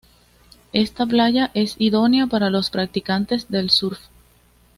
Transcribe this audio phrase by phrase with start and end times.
[0.73, 3.99] Esta playa es idónea para los practicantes del surf.